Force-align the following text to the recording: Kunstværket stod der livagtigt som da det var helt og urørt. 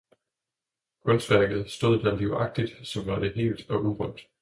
Kunstværket 1.05 1.69
stod 1.71 1.99
der 1.99 2.15
livagtigt 2.17 2.87
som 2.87 3.03
da 3.05 3.11
det 3.11 3.21
var 3.23 3.33
helt 3.35 3.69
og 3.69 3.85
urørt. 3.85 4.21